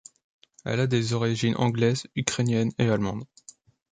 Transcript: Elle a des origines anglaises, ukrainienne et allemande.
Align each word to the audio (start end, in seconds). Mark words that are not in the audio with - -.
Elle 0.65 0.79
a 0.79 0.87
des 0.87 1.13
origines 1.13 1.55
anglaises, 1.57 2.07
ukrainienne 2.15 2.71
et 2.79 2.89
allemande. 2.89 3.23